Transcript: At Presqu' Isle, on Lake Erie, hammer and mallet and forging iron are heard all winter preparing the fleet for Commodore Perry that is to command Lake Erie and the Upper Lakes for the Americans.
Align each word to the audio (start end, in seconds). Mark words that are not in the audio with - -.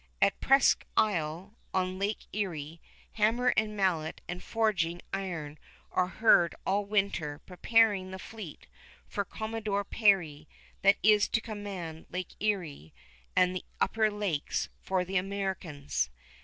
At 0.19 0.41
Presqu' 0.41 0.81
Isle, 0.97 1.53
on 1.75 1.99
Lake 1.99 2.25
Erie, 2.33 2.81
hammer 3.11 3.49
and 3.55 3.77
mallet 3.77 4.19
and 4.27 4.41
forging 4.41 4.99
iron 5.13 5.59
are 5.91 6.07
heard 6.07 6.55
all 6.65 6.85
winter 6.85 7.37
preparing 7.45 8.09
the 8.09 8.17
fleet 8.17 8.65
for 9.05 9.23
Commodore 9.23 9.83
Perry 9.83 10.47
that 10.81 10.97
is 11.03 11.27
to 11.27 11.39
command 11.39 12.07
Lake 12.09 12.33
Erie 12.39 12.95
and 13.35 13.55
the 13.55 13.63
Upper 13.79 14.09
Lakes 14.09 14.69
for 14.81 15.05
the 15.05 15.17
Americans. 15.17 16.09